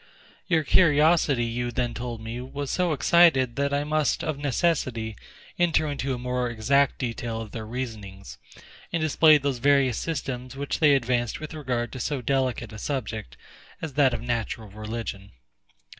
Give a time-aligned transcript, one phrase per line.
[0.47, 5.15] Your curiosity, you then told me, was so excited, that I must, of necessity,
[5.59, 8.39] enter into a more exact detail of their reasonings,
[8.91, 13.37] and display those various systems which they advanced with regard to so delicate a subject
[13.79, 15.33] as that of natural religion.